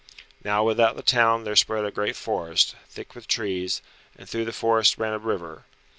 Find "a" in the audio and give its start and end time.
1.85-1.91, 5.13-5.19